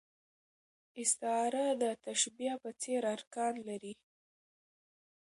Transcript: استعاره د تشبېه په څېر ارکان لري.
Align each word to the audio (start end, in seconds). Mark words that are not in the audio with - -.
استعاره 1.01 1.65
د 1.81 1.83
تشبېه 2.05 2.53
په 2.63 2.69
څېر 2.81 3.01
ارکان 3.15 3.53
لري. 3.67 3.93